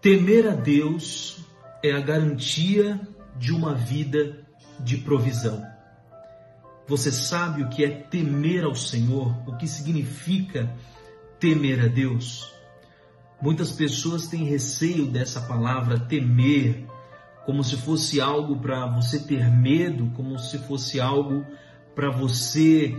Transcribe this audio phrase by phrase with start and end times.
[0.00, 1.44] Temer a Deus
[1.84, 2.98] é a garantia
[3.36, 4.46] de uma vida
[4.78, 5.62] de provisão.
[6.88, 9.46] Você sabe o que é temer ao Senhor?
[9.46, 10.74] O que significa
[11.38, 12.50] temer a Deus?
[13.42, 16.86] Muitas pessoas têm receio dessa palavra temer,
[17.44, 21.44] como se fosse algo para você ter medo, como se fosse algo
[21.94, 22.96] para você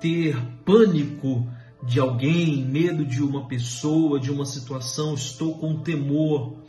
[0.00, 1.48] ter pânico
[1.82, 6.62] de alguém, medo de uma pessoa, de uma situação, estou com temor.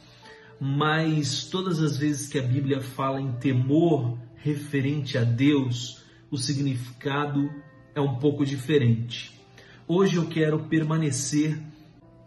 [0.60, 7.50] Mas todas as vezes que a Bíblia fala em temor referente a Deus, o significado
[7.94, 9.40] é um pouco diferente.
[9.88, 11.62] Hoje eu quero permanecer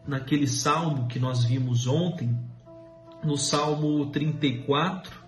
[0.06, 2.38] naquele salmo que nós vimos ontem,
[3.24, 5.20] no Salmo 34,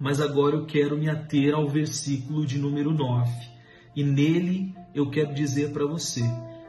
[0.00, 3.30] mas agora eu quero me ater ao versículo de número 9.
[3.94, 6.24] E nele eu quero dizer para você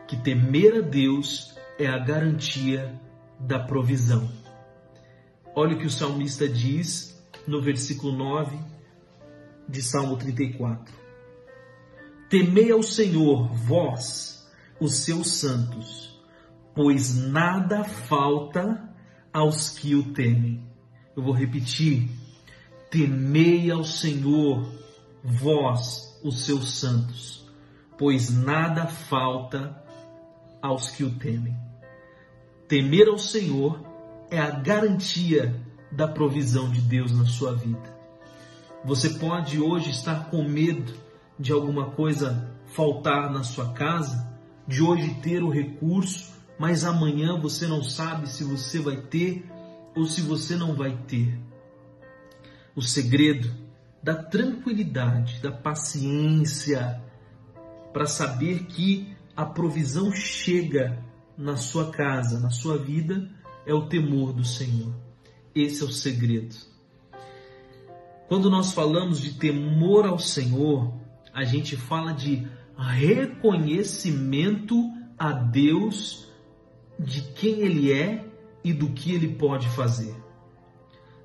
[0.07, 2.99] que temer a Deus é a garantia
[3.39, 4.29] da provisão.
[5.55, 7.15] Olha o que o salmista diz
[7.47, 8.57] no versículo 9
[9.67, 10.93] de Salmo 34.
[12.29, 14.47] Temei ao Senhor, vós,
[14.79, 16.19] os seus santos,
[16.73, 18.93] pois nada falta
[19.31, 20.63] aos que o temem.
[21.15, 22.09] Eu vou repetir.
[22.89, 24.69] Temei ao Senhor,
[25.23, 27.47] vós, os seus santos,
[27.97, 29.84] pois nada falta
[30.65, 31.55] aos que o temem.
[32.67, 33.79] Temer ao Senhor
[34.29, 35.55] é a garantia
[35.91, 37.95] da provisão de Deus na sua vida.
[38.83, 40.93] Você pode hoje estar com medo
[41.39, 44.31] de alguma coisa faltar na sua casa,
[44.67, 49.45] de hoje ter o recurso, mas amanhã você não sabe se você vai ter
[49.95, 51.39] ou se você não vai ter.
[52.75, 53.51] O segredo
[54.03, 57.01] da tranquilidade, da paciência,
[57.91, 61.03] para saber que a provisão chega
[61.37, 63.29] na sua casa, na sua vida,
[63.65, 64.95] é o temor do Senhor.
[65.53, 66.55] Esse é o segredo.
[68.27, 70.93] Quando nós falamos de temor ao Senhor,
[71.33, 72.47] a gente fala de
[72.77, 74.75] reconhecimento
[75.17, 76.27] a Deus
[76.99, 78.25] de quem Ele é
[78.63, 80.15] e do que Ele pode fazer.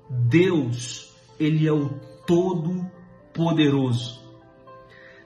[0.09, 1.89] Deus, Ele é o
[2.27, 4.20] Todo-Poderoso.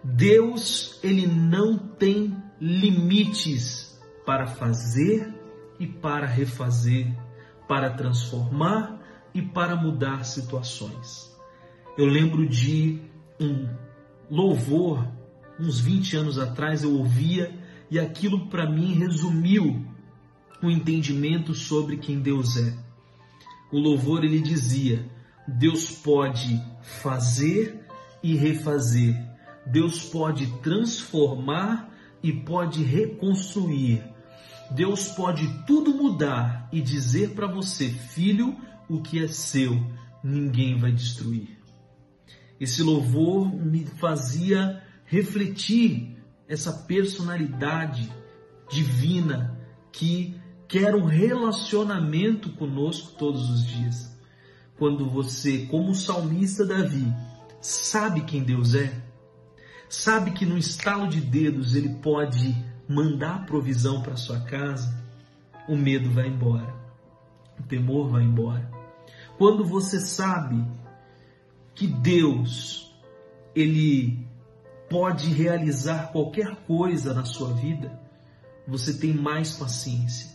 [0.05, 5.33] Deus, Ele não tem limites para fazer
[5.79, 7.11] e para refazer,
[7.67, 9.01] para transformar
[9.33, 11.35] e para mudar situações.
[11.97, 13.01] Eu lembro de
[13.39, 13.67] um
[14.29, 15.07] louvor,
[15.59, 17.51] uns 20 anos atrás eu ouvia
[17.89, 19.83] e aquilo para mim resumiu
[20.61, 22.77] o entendimento sobre quem Deus é.
[23.71, 25.03] O louvor ele dizia:
[25.47, 27.87] Deus pode fazer
[28.21, 29.34] e refazer.
[29.65, 34.03] Deus pode transformar e pode reconstruir.
[34.71, 38.57] Deus pode tudo mudar e dizer para você, filho,
[38.89, 39.79] o que é seu,
[40.23, 41.57] ninguém vai destruir.
[42.59, 46.17] Esse louvor me fazia refletir
[46.47, 48.11] essa personalidade
[48.69, 49.59] divina
[49.91, 54.15] que quer um relacionamento conosco todos os dias.
[54.77, 57.13] Quando você, como o salmista Davi,
[57.61, 59.04] sabe quem Deus é,
[59.89, 62.55] sabe que no estalo de dedos ele pode
[62.87, 65.03] mandar provisão para sua casa,
[65.67, 66.73] o medo vai embora,
[67.59, 68.69] o temor vai embora.
[69.37, 70.63] Quando você sabe
[71.73, 72.93] que Deus
[73.55, 74.25] ele
[74.89, 77.99] pode realizar qualquer coisa na sua vida,
[78.67, 80.29] você tem mais paciência,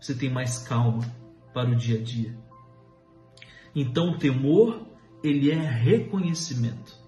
[0.00, 1.04] você tem mais calma
[1.52, 2.36] para o dia a dia.
[3.74, 4.86] Então o temor,
[5.22, 7.03] ele é reconhecimento.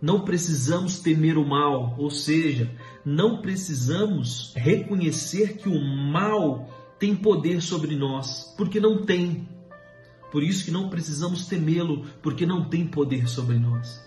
[0.00, 2.70] Não precisamos temer o mal, ou seja,
[3.04, 9.48] não precisamos reconhecer que o mal tem poder sobre nós, porque não tem.
[10.30, 14.06] Por isso que não precisamos temê-lo, porque não tem poder sobre nós.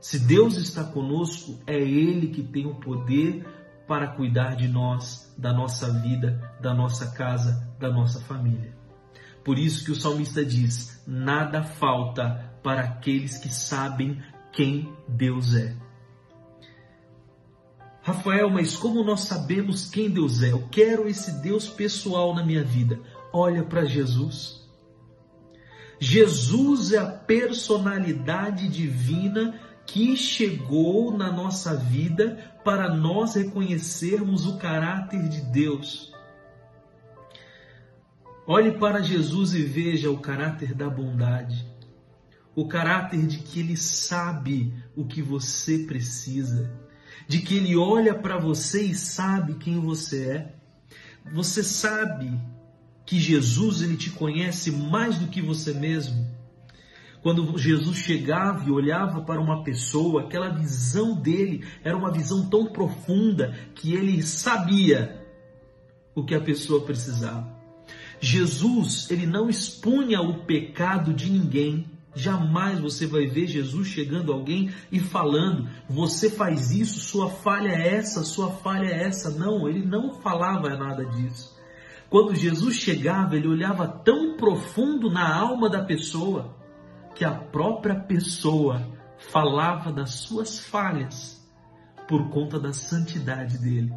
[0.00, 3.46] Se Deus está conosco, é Ele que tem o poder
[3.86, 8.72] para cuidar de nós, da nossa vida, da nossa casa, da nossa família.
[9.44, 15.74] Por isso que o salmista diz: nada falta para aqueles que sabem quem Deus é.
[18.02, 20.52] Rafael, mas como nós sabemos quem Deus é?
[20.52, 22.98] Eu quero esse Deus pessoal na minha vida.
[23.32, 24.68] Olha para Jesus.
[25.98, 35.28] Jesus é a personalidade divina que chegou na nossa vida para nós reconhecermos o caráter
[35.28, 36.10] de Deus.
[38.46, 41.70] Olhe para Jesus e veja o caráter da bondade
[42.54, 46.70] o caráter de que ele sabe o que você precisa,
[47.28, 50.54] de que ele olha para você e sabe quem você é.
[51.32, 52.40] Você sabe
[53.06, 56.26] que Jesus ele te conhece mais do que você mesmo?
[57.22, 62.66] Quando Jesus chegava e olhava para uma pessoa, aquela visão dele era uma visão tão
[62.66, 65.20] profunda que ele sabia
[66.14, 67.60] o que a pessoa precisava.
[68.20, 71.86] Jesus, ele não expunha o pecado de ninguém.
[72.14, 77.68] Jamais você vai ver Jesus chegando a alguém e falando: "Você faz isso, sua falha
[77.68, 79.30] é essa, sua falha é essa".
[79.30, 81.58] Não, ele não falava nada disso.
[82.08, 86.56] Quando Jesus chegava, ele olhava tão profundo na alma da pessoa
[87.14, 88.84] que a própria pessoa
[89.30, 91.40] falava das suas falhas
[92.08, 93.92] por conta da santidade dele.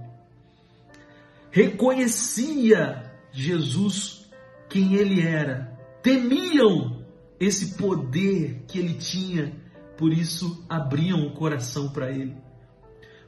[1.49, 4.29] Reconhecia Jesus
[4.69, 7.02] quem ele era, temiam
[7.43, 9.53] esse poder que ele tinha,
[9.97, 12.35] por isso abriam o coração para ele.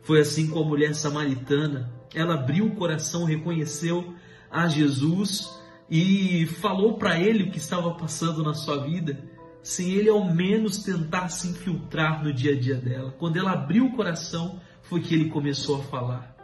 [0.02, 4.14] Foi assim com a mulher samaritana, ela abriu o coração, reconheceu
[4.52, 5.60] a Jesus
[5.90, 9.24] e falou para ele o que estava passando na sua vida,
[9.62, 13.16] sem ele ao menos tentar se infiltrar no dia a dia dela.
[13.18, 16.36] Quando ela abriu o coração, foi que ele começou a falar.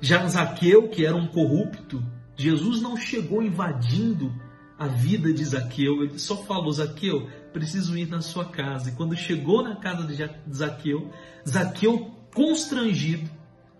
[0.00, 2.02] Já Zaqueu, que era um corrupto,
[2.36, 4.32] Jesus não chegou invadindo
[4.78, 8.90] a vida de Zaqueu, ele só falou: Zaqueu, preciso ir na sua casa.
[8.90, 10.14] E quando chegou na casa de
[10.52, 11.10] Zaqueu,
[11.48, 13.30] Zaqueu, constrangido,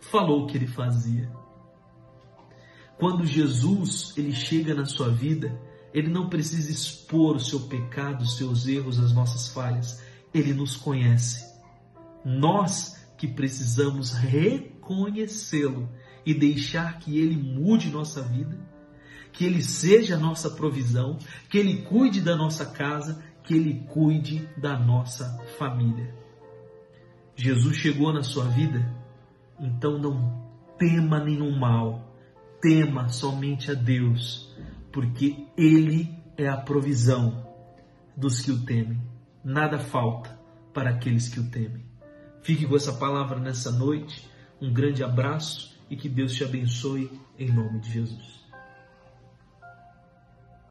[0.00, 1.30] falou o que ele fazia.
[2.98, 5.60] Quando Jesus ele chega na sua vida,
[5.92, 10.02] ele não precisa expor o seu pecado, os seus erros, as nossas falhas.
[10.32, 11.44] Ele nos conhece.
[12.24, 15.88] Nós que precisamos reconhecê-lo
[16.24, 18.58] e deixar que ele mude nossa vida,
[19.36, 21.18] que ele seja a nossa provisão,
[21.48, 26.14] que ele cuide da nossa casa, que ele cuide da nossa família.
[27.34, 28.92] Jesus chegou na sua vida,
[29.60, 30.44] então não
[30.78, 32.06] tema nenhum mal
[32.60, 34.52] tema somente a Deus,
[34.92, 37.46] porque Ele é a provisão
[38.16, 39.00] dos que o temem.
[39.44, 40.36] Nada falta
[40.72, 41.84] para aqueles que o temem.
[42.42, 44.28] Fique com essa palavra nessa noite.
[44.60, 48.35] Um grande abraço e que Deus te abençoe em nome de Jesus.